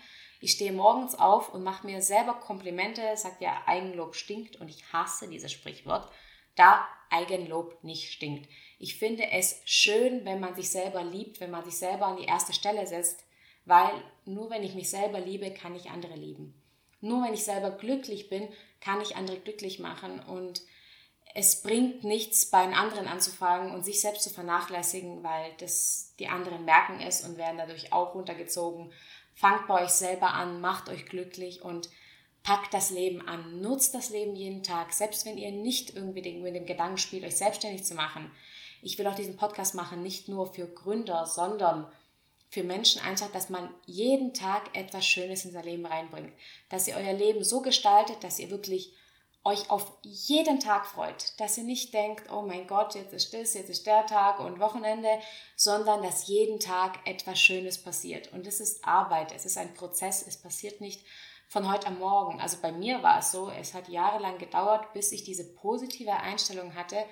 ich 0.41 0.53
stehe 0.53 0.73
morgens 0.73 1.15
auf 1.17 1.53
und 1.53 1.65
mache 1.65 1.87
mir 1.87 2.03
selber 2.03 2.35
Komplimente, 2.35 3.03
sagt 3.17 3.43
ja, 3.43 3.63
Eigenlob 3.67 4.15
stinkt 4.15 4.57
und 4.57 4.69
ich 4.69 4.93
hasse 4.93 5.29
dieses 5.29 5.53
Sprichwort, 5.53 6.11
da 6.55 6.87
Eigenlob 7.11 7.83
nicht 7.83 8.13
stinkt. 8.13 8.49
Ich 8.79 8.97
finde 8.97 9.31
es 9.31 9.61
schön, 9.65 10.25
wenn 10.25 10.41
man 10.41 10.55
sich 10.55 10.71
selber 10.71 11.03
liebt, 11.03 11.41
wenn 11.41 11.51
man 11.51 11.65
sich 11.65 11.77
selber 11.77 12.07
an 12.07 12.17
die 12.17 12.25
erste 12.25 12.53
Stelle 12.53 12.87
setzt, 12.87 13.25
weil 13.65 13.91
nur 14.25 14.51
wenn 14.51 14.63
ich 14.63 14.75
mich 14.75 14.89
selber 14.89 15.21
liebe, 15.21 15.53
kann 15.53 15.75
ich 15.75 15.91
andere 15.91 16.15
lieben. 16.15 16.55
Nur 17.01 17.25
wenn 17.25 17.35
ich 17.35 17.45
selber 17.45 17.71
glücklich 17.71 18.29
bin, 18.29 18.49
kann 18.81 19.01
ich 19.01 19.17
andere 19.17 19.39
glücklich 19.39 19.79
machen 19.79 20.21
und 20.21 20.63
es 21.35 21.63
bringt 21.63 22.03
nichts, 22.05 22.47
bei 22.47 22.65
den 22.65 22.75
anderen 22.75 23.07
anzufangen 23.07 23.73
und 23.73 23.85
sich 23.85 24.01
selbst 24.01 24.25
zu 24.25 24.31
vernachlässigen, 24.31 25.23
weil 25.23 25.53
das 25.59 26.15
die 26.19 26.29
anderen 26.29 26.65
merken 26.65 27.01
es 27.01 27.23
und 27.23 27.39
werden 27.39 27.59
dadurch 27.59 27.93
auch 27.93 28.15
runtergezogen. 28.15 28.93
Fangt 29.35 29.69
bei 29.69 29.85
euch 29.85 29.91
selber 29.91 30.35
an, 30.35 30.61
macht 30.61 30.89
euch 30.89 31.07
glücklich 31.07 31.63
und 31.63 31.89
packt 32.43 32.75
das 32.75 32.91
Leben 32.91 33.27
an. 33.29 33.61
Nutzt 33.61 33.95
das 33.95 34.11
Leben 34.11 34.35
jeden 34.35 34.63
Tag, 34.63 34.93
selbst 34.93 35.25
wenn 35.25 35.39
ihr 35.39 35.53
nicht 35.53 35.95
irgendwie 35.95 36.39
mit 36.39 36.55
dem 36.55 36.67
Gedanken 36.67 36.99
spielt, 36.99 37.25
euch 37.25 37.37
selbstständig 37.37 37.85
zu 37.85 37.95
machen. 37.95 38.31
Ich 38.83 38.99
will 38.99 39.07
auch 39.07 39.15
diesen 39.15 39.37
Podcast 39.37 39.75
machen, 39.75 40.03
nicht 40.03 40.29
nur 40.29 40.53
für 40.53 40.67
Gründer, 40.67 41.27
sondern 41.27 41.87
für 42.49 42.65
Menschen 42.65 43.01
einfach, 43.03 43.31
dass 43.31 43.51
man 43.51 43.73
jeden 43.87 44.35
Tag 44.35 44.77
etwas 44.77 45.07
Schönes 45.07 45.45
in 45.45 45.53
sein 45.53 45.65
Leben 45.65 45.87
reinbringt. 45.87 46.33
Dass 46.69 46.89
ihr 46.89 46.97
euer 46.97 47.13
Leben 47.13 47.45
so 47.45 47.61
gestaltet, 47.61 48.25
dass 48.25 48.41
ihr 48.41 48.51
wirklich 48.51 48.93
euch 49.45 49.71
auf 49.71 49.91
jeden 50.03 50.61
Tag 50.61 50.87
freut, 50.87 51.41
dass 51.41 51.57
ihr 51.57 51.65
nicht 51.65 51.95
denkt, 51.95 52.31
oh 52.31 52.43
mein 52.43 52.67
Gott, 52.67 52.95
jetzt 52.95 53.15
ist 53.15 53.33
das, 53.33 53.55
jetzt 53.55 53.71
ist 53.71 53.87
der 53.87 54.05
Tag 54.07 54.39
und 54.39 54.61
Wochenende, 54.61 55.09
sondern 55.57 56.03
dass 56.03 56.29
jeden 56.29 56.61
Tag 56.61 56.99
etwas 57.07 57.41
Schönes 57.41 57.83
passiert. 57.83 58.33
Und 58.33 58.47
es 58.47 58.61
ist 58.61 58.85
Arbeit, 58.85 59.33
es 59.33 59.47
ist 59.47 59.57
ein 59.57 59.73
Prozess, 59.73 60.27
es 60.27 60.37
passiert 60.37 60.81
nicht 60.81 61.03
von 61.49 61.71
heute 61.73 61.87
am 61.87 61.99
Morgen. 61.99 62.41
Also 62.41 62.59
bei 62.61 62.71
mir 62.71 63.03
war 63.03 63.19
es 63.19 63.33
so, 63.33 63.51
es 63.51 63.73
hat 63.73 63.89
jahrelang 63.89 64.39
gedauert, 64.39 64.93
bis 64.93 65.11
ich 65.11 65.25
diese 65.25 65.55
positive 65.55 66.13
Einstellung 66.13 66.75
hatte 66.75 67.05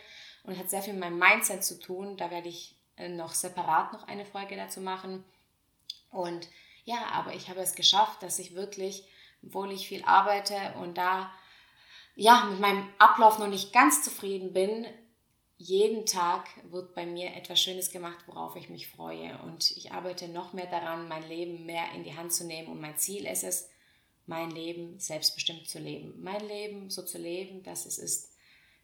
und 0.44 0.58
hat 0.58 0.68
sehr 0.68 0.82
viel 0.82 0.92
mit 0.92 1.02
meinem 1.02 1.18
Mindset 1.18 1.64
zu 1.64 1.80
tun. 1.80 2.18
Da 2.18 2.30
werde 2.30 2.48
ich 2.48 2.76
äh, 2.96 3.08
noch 3.08 3.32
separat 3.32 3.94
noch 3.94 4.06
eine 4.06 4.26
Folge 4.26 4.54
dazu 4.54 4.80
machen. 4.80 5.24
Und 6.10 6.48
ja, 6.84 7.06
aber 7.12 7.34
ich 7.34 7.48
habe 7.48 7.60
es 7.60 7.74
geschafft, 7.74 8.22
dass 8.22 8.38
ich 8.38 8.54
wirklich, 8.54 9.04
obwohl 9.42 9.72
ich 9.72 9.88
viel 9.88 10.04
arbeite 10.04 10.74
und 10.80 10.98
da 10.98 11.30
ja, 12.20 12.48
mit 12.50 12.58
meinem 12.58 12.84
Ablauf 12.98 13.38
noch 13.38 13.46
nicht 13.46 13.72
ganz 13.72 14.02
zufrieden 14.02 14.52
bin, 14.52 14.84
jeden 15.56 16.04
Tag 16.04 16.48
wird 16.68 16.92
bei 16.92 17.06
mir 17.06 17.36
etwas 17.36 17.62
Schönes 17.62 17.92
gemacht, 17.92 18.18
worauf 18.26 18.56
ich 18.56 18.68
mich 18.68 18.88
freue. 18.88 19.38
Und 19.44 19.70
ich 19.70 19.92
arbeite 19.92 20.26
noch 20.26 20.52
mehr 20.52 20.66
daran, 20.66 21.06
mein 21.06 21.22
Leben 21.28 21.64
mehr 21.64 21.92
in 21.94 22.02
die 22.02 22.16
Hand 22.16 22.32
zu 22.32 22.44
nehmen. 22.44 22.68
Und 22.72 22.80
mein 22.80 22.98
Ziel 22.98 23.24
ist 23.24 23.44
es, 23.44 23.70
mein 24.26 24.50
Leben 24.50 24.98
selbstbestimmt 24.98 25.68
zu 25.68 25.78
leben. 25.78 26.20
Mein 26.20 26.40
Leben 26.40 26.90
so 26.90 27.02
zu 27.02 27.18
leben, 27.18 27.62
dass 27.62 27.86
es 27.86 27.98
ist, 27.98 28.34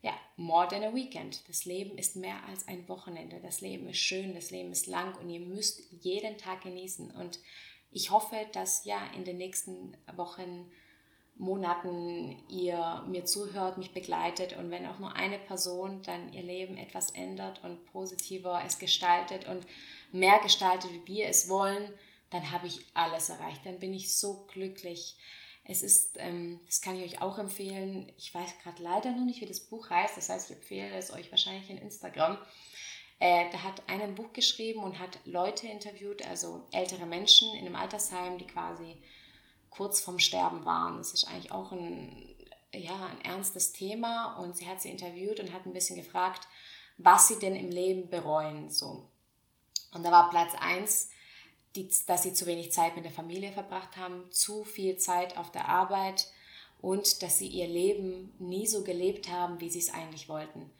ja, 0.00 0.12
more 0.36 0.68
than 0.68 0.84
a 0.84 0.94
weekend. 0.94 1.48
Das 1.48 1.64
Leben 1.64 1.98
ist 1.98 2.14
mehr 2.14 2.44
als 2.44 2.68
ein 2.68 2.88
Wochenende. 2.88 3.40
Das 3.40 3.60
Leben 3.60 3.88
ist 3.88 3.98
schön, 3.98 4.34
das 4.34 4.52
Leben 4.52 4.70
ist 4.70 4.86
lang 4.86 5.16
und 5.18 5.28
ihr 5.28 5.40
müsst 5.40 5.80
jeden 5.90 6.38
Tag 6.38 6.62
genießen. 6.62 7.10
Und 7.10 7.40
ich 7.90 8.12
hoffe, 8.12 8.36
dass 8.52 8.84
ja 8.84 9.04
in 9.16 9.24
den 9.24 9.38
nächsten 9.38 9.96
Wochen 10.14 10.70
Monaten 11.36 12.36
ihr 12.48 13.02
mir 13.08 13.24
zuhört, 13.24 13.76
mich 13.76 13.92
begleitet 13.92 14.56
und 14.56 14.70
wenn 14.70 14.86
auch 14.86 15.00
nur 15.00 15.14
eine 15.14 15.38
Person 15.38 16.02
dann 16.02 16.32
ihr 16.32 16.42
Leben 16.42 16.76
etwas 16.76 17.10
ändert 17.10 17.62
und 17.64 17.84
positiver 17.86 18.62
es 18.64 18.78
gestaltet 18.78 19.48
und 19.48 19.66
mehr 20.12 20.38
gestaltet, 20.38 20.92
wie 20.92 21.06
wir 21.06 21.26
es 21.26 21.48
wollen, 21.48 21.92
dann 22.30 22.50
habe 22.50 22.68
ich 22.68 22.84
alles 22.94 23.28
erreicht. 23.30 23.60
Dann 23.64 23.78
bin 23.78 23.92
ich 23.92 24.16
so 24.16 24.46
glücklich. 24.52 25.16
Es 25.64 25.82
ist, 25.82 26.16
ähm, 26.18 26.60
das 26.66 26.80
kann 26.80 26.96
ich 26.96 27.04
euch 27.04 27.22
auch 27.22 27.38
empfehlen. 27.38 28.12
Ich 28.18 28.34
weiß 28.34 28.58
gerade 28.62 28.82
leider 28.82 29.12
noch 29.12 29.24
nicht, 29.24 29.40
wie 29.40 29.46
das 29.46 29.60
Buch 29.60 29.90
heißt. 29.90 30.16
Das 30.16 30.28
heißt, 30.28 30.50
ich 30.50 30.56
empfehle 30.56 30.94
es 30.96 31.12
euch 31.12 31.30
wahrscheinlich 31.30 31.70
in 31.70 31.78
Instagram. 31.78 32.38
Äh, 33.18 33.50
da 33.50 33.62
hat 33.62 33.88
einer 33.88 34.04
ein 34.04 34.14
Buch 34.14 34.32
geschrieben 34.32 34.82
und 34.82 34.98
hat 34.98 35.18
Leute 35.24 35.66
interviewt, 35.66 36.26
also 36.28 36.66
ältere 36.72 37.06
Menschen 37.06 37.54
in 37.54 37.66
einem 37.66 37.76
Altersheim, 37.76 38.38
die 38.38 38.46
quasi 38.46 38.96
kurz 39.76 40.00
vorm 40.00 40.18
Sterben 40.18 40.64
waren. 40.64 40.98
Das 40.98 41.12
ist 41.12 41.26
eigentlich 41.26 41.52
auch 41.52 41.72
ein, 41.72 42.34
ja, 42.72 42.94
ein 43.06 43.20
ernstes 43.22 43.72
Thema 43.72 44.36
und 44.36 44.56
sie 44.56 44.68
hat 44.68 44.80
sie 44.80 44.90
interviewt 44.90 45.40
und 45.40 45.52
hat 45.52 45.66
ein 45.66 45.72
bisschen 45.72 45.96
gefragt, 45.96 46.46
was 46.96 47.28
sie 47.28 47.38
denn 47.38 47.56
im 47.56 47.70
Leben 47.70 48.08
bereuen. 48.08 48.70
So. 48.70 49.08
Und 49.92 50.04
da 50.04 50.10
war 50.10 50.30
Platz 50.30 50.52
1, 50.60 51.10
dass 52.06 52.22
sie 52.22 52.32
zu 52.32 52.46
wenig 52.46 52.72
Zeit 52.72 52.94
mit 52.94 53.04
der 53.04 53.12
Familie 53.12 53.52
verbracht 53.52 53.96
haben, 53.96 54.30
zu 54.30 54.64
viel 54.64 54.96
Zeit 54.96 55.36
auf 55.36 55.50
der 55.50 55.68
Arbeit 55.68 56.28
und 56.80 57.22
dass 57.22 57.38
sie 57.38 57.48
ihr 57.48 57.66
Leben 57.66 58.32
nie 58.38 58.66
so 58.66 58.84
gelebt 58.84 59.30
haben, 59.30 59.60
wie 59.60 59.70
sie 59.70 59.78
es 59.80 59.92
eigentlich 59.92 60.28
wollten. 60.28 60.70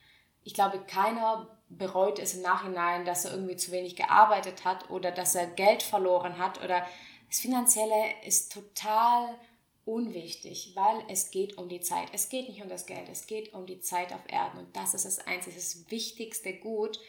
Ich 0.44 0.54
glaube, 0.54 0.78
keiner 0.80 1.48
bereut 1.70 2.18
es 2.18 2.34
im 2.34 2.42
Nachhinein, 2.42 3.04
dass 3.04 3.24
er 3.24 3.32
irgendwie 3.32 3.56
zu 3.56 3.72
wenig 3.72 3.96
gearbeitet 3.96 4.64
hat 4.64 4.90
oder 4.90 5.10
dass 5.10 5.34
er 5.34 5.46
Geld 5.46 5.82
verloren 5.82 6.38
hat 6.38 6.62
oder 6.62 6.86
das 7.34 7.40
Finanzielle 7.40 8.14
ist 8.24 8.52
total 8.52 9.36
unwichtig, 9.84 10.70
weil 10.76 11.02
es 11.08 11.32
geht 11.32 11.58
um 11.58 11.68
die 11.68 11.80
Zeit. 11.80 12.06
Es 12.12 12.28
geht 12.28 12.48
nicht 12.48 12.62
um 12.62 12.68
das 12.68 12.86
Geld, 12.86 13.08
es 13.10 13.26
geht 13.26 13.52
um 13.54 13.66
die 13.66 13.80
Zeit 13.80 14.12
auf 14.12 14.20
Erden 14.28 14.60
und 14.60 14.76
das 14.76 14.94
ist 14.94 15.04
das 15.04 15.18
einzige, 15.18 15.56
das 15.56 15.90
wichtigste 15.90 16.52
Gut. 16.56 17.00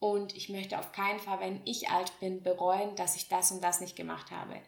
Und 0.00 0.34
ich 0.34 0.48
möchte 0.48 0.78
auf 0.78 0.92
keinen 0.92 1.18
Fall, 1.18 1.40
wenn 1.40 1.60
ich 1.66 1.90
alt 1.90 2.18
bin, 2.18 2.42
bereuen, 2.42 2.96
dass 2.96 3.14
ich 3.14 3.28
das 3.28 3.52
und 3.52 3.62
das 3.62 3.82
nicht 3.82 3.94
gemacht 3.94 4.30
habe, 4.30 4.58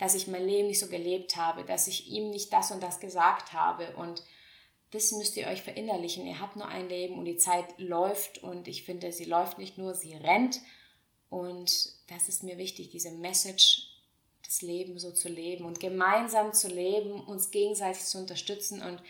dass 0.00 0.16
ich 0.16 0.26
mein 0.26 0.44
Leben 0.44 0.66
nicht 0.66 0.80
so 0.80 0.88
gelebt 0.88 1.36
habe, 1.36 1.64
dass 1.64 1.86
ich 1.86 2.08
ihm 2.08 2.30
nicht 2.30 2.52
das 2.52 2.72
und 2.72 2.82
das 2.82 2.98
gesagt 2.98 3.52
habe 3.52 3.94
und 3.94 4.20
das 4.90 5.12
müsst 5.12 5.36
ihr 5.36 5.46
euch 5.46 5.62
verinnerlichen. 5.62 6.26
Ihr 6.26 6.40
habt 6.40 6.56
nur 6.56 6.66
ein 6.66 6.88
Leben 6.88 7.16
und 7.20 7.24
die 7.24 7.36
Zeit 7.36 7.78
läuft 7.78 8.38
und 8.38 8.66
ich 8.66 8.82
finde, 8.82 9.12
sie 9.12 9.26
läuft 9.26 9.58
nicht 9.58 9.78
nur, 9.78 9.94
sie 9.94 10.16
rennt. 10.16 10.60
Und 11.28 11.92
das 12.08 12.28
ist 12.28 12.42
mir 12.42 12.58
wichtig, 12.58 12.90
diese 12.90 13.12
Message 13.12 13.89
das 14.50 14.62
Leben 14.62 14.98
so 14.98 15.12
zu 15.12 15.28
leben 15.28 15.64
und 15.64 15.78
gemeinsam 15.78 16.52
zu 16.52 16.66
leben, 16.66 17.24
uns 17.24 17.52
gegenseitig 17.52 18.02
zu 18.02 18.18
unterstützen. 18.18 18.82
Und 18.82 19.00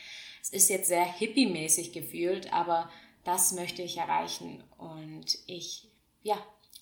es 0.43 0.51
ist 0.51 0.69
jetzt 0.69 0.89
sehr 0.89 1.05
hippie-mäßig 1.05 1.93
gefühlt, 1.93 2.53
aber 2.53 2.91
das 3.25 3.53
möchte 3.53 3.81
ich 3.81 3.97
erreichen. 3.97 4.63
Und 4.77 5.39
ich, 5.47 5.89
ja, 6.21 6.37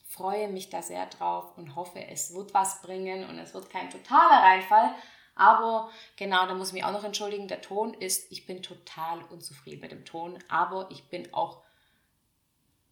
freue 0.09 0.49
mich 0.49 0.71
da 0.71 0.83
sehr 0.83 1.07
drauf 1.07 1.57
und 1.57 1.77
hoffe, 1.77 2.05
es 2.09 2.35
wird 2.35 2.53
was 2.53 2.83
bringen 2.83 3.29
und 3.29 3.39
es 3.39 3.55
wird 3.55 3.71
kein 3.71 3.91
totaler 3.91 4.43
Reinfall. 4.43 4.93
Aber 5.37 5.89
genau, 6.17 6.45
da 6.47 6.55
muss 6.55 6.69
ich 6.69 6.75
mich 6.75 6.85
auch 6.85 6.91
noch 6.91 7.05
entschuldigen, 7.05 7.47
der 7.47 7.61
Ton 7.61 7.95
ist, 7.95 8.33
ich 8.33 8.45
bin 8.45 8.61
total 8.61 9.23
unzufrieden 9.31 9.83
mit 9.83 9.93
dem 9.93 10.05
Ton, 10.05 10.37
aber 10.49 10.89
ich 10.91 11.09
bin 11.09 11.33
auch 11.33 11.63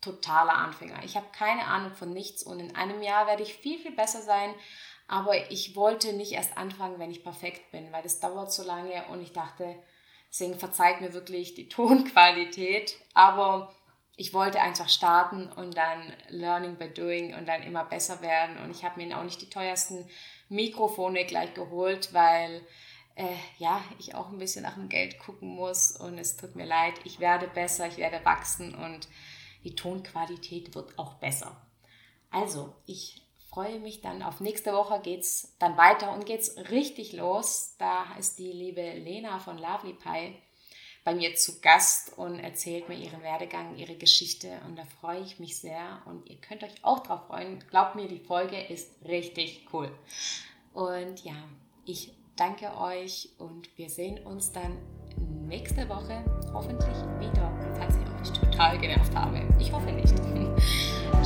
totaler 0.01 0.55
Anfänger. 0.55 1.03
Ich 1.03 1.17
habe 1.17 1.27
keine 1.33 1.65
Ahnung 1.65 1.93
von 1.93 2.13
nichts 2.13 2.45
und 2.45 2.61
in 2.61 2.77
einem 2.77 3.03
Jahr 3.03 3.27
werde 3.27 3.43
ich 3.43 3.55
viel, 3.55 3.81
viel 3.81 3.97
besser 3.97 4.23
sein. 4.23 4.55
Aber 5.09 5.51
ich 5.51 5.77
wollte 5.77 6.13
nicht 6.13 6.33
erst 6.33 6.57
anfangen, 6.57 6.99
wenn 6.99 7.11
ich 7.11 7.23
perfekt 7.23 7.71
bin, 7.71 7.93
weil 7.93 8.03
das 8.03 8.21
dauert 8.21 8.53
so 8.53 8.65
lange 8.65 9.05
und 9.11 9.23
ich 9.23 9.33
dachte, 9.33 9.77
deswegen 10.31 10.59
verzeiht 10.59 11.01
mir 11.01 11.13
wirklich 11.13 11.55
die 11.55 11.69
Tonqualität. 11.71 12.97
Aber 13.15 13.73
ich 14.17 14.33
wollte 14.33 14.61
einfach 14.61 14.89
starten 14.89 15.53
und 15.53 15.77
dann 15.77 16.13
Learning 16.29 16.77
by 16.77 16.89
Doing 16.89 17.35
und 17.35 17.47
dann 17.47 17.63
immer 17.63 17.85
besser 17.85 18.21
werden. 18.23 18.59
Und 18.65 18.71
ich 18.71 18.85
habe 18.85 19.03
mir 19.03 19.17
auch 19.19 19.25
nicht 19.25 19.41
die 19.43 19.51
teuersten 19.51 20.09
Mikrofone 20.49 21.25
gleich 21.27 21.53
geholt, 21.55 22.13
weil 22.15 22.63
äh, 23.15 23.37
ja, 23.59 23.83
ich 23.99 24.15
auch 24.15 24.31
ein 24.31 24.39
bisschen 24.39 24.63
nach 24.63 24.75
dem 24.75 24.89
Geld 24.89 25.19
gucken 25.19 25.49
muss. 25.49 25.93
Und 25.93 26.19
es 26.19 26.37
tut 26.37 26.57
mir 26.57 26.67
leid, 26.67 26.95
ich 27.05 27.21
werde 27.21 27.47
besser, 27.47 27.87
ich 27.87 27.99
werde 27.99 28.25
wachsen 28.25 28.75
und 28.75 29.09
die 29.65 29.75
Tonqualität 29.75 30.75
wird 30.75 30.99
auch 30.99 31.15
besser. 31.15 31.61
Also, 32.31 32.75
ich 32.87 33.26
freue 33.57 33.81
mich 33.81 34.03
dann 34.03 34.23
auf 34.23 34.41
nächste 34.41 34.75
Woche 34.75 35.01
geht 35.01 35.21
es 35.21 35.57
dann 35.59 35.79
weiter 35.79 36.13
und 36.13 36.27
geht 36.27 36.41
es 36.41 36.59
richtig 36.71 37.15
los. 37.15 37.75
Da 37.79 38.05
ist 38.19 38.39
die 38.39 38.53
liebe 38.53 38.83
Lena 38.83 39.39
von 39.39 39.57
Lovely 39.57 39.95
Pie 39.95 40.37
bei 41.05 41.15
mir 41.15 41.35
zu 41.37 41.59
Gast 41.63 42.19
und 42.19 42.39
erzählt 42.39 42.91
mir 42.91 42.97
ihren 42.97 43.23
Werdegang, 43.23 43.75
ihre 43.79 43.95
Geschichte 43.95 44.61
und 44.67 44.77
da 44.77 44.85
freue 45.01 45.23
ich 45.23 45.39
mich 45.39 45.57
sehr 45.57 46.03
und 46.05 46.29
ihr 46.29 46.37
könnt 46.37 46.65
euch 46.65 46.85
auch 46.85 46.99
drauf 46.99 47.29
freuen. 47.29 47.65
Glaubt 47.71 47.95
mir, 47.95 48.09
die 48.09 48.19
Folge 48.19 48.61
ist 48.61 48.91
richtig 49.07 49.67
cool. 49.73 49.91
Und 50.75 51.25
ja, 51.25 51.37
ich 51.87 52.13
danke 52.37 52.77
euch 52.77 53.31
und 53.39 53.71
wir 53.79 53.89
sehen 53.89 54.19
uns 54.27 54.53
dann 54.53 54.77
nächste 55.49 55.89
Woche 55.89 56.23
hoffentlich 56.53 56.97
wieder, 57.21 57.51
falls 57.79 57.95
ich 57.97 58.35
euch 58.35 58.39
total 58.39 58.79
genervt 58.79 59.15
habe. 59.15 59.49
Ich 59.59 59.73
hoffe 59.73 59.93
nicht. 59.93 60.13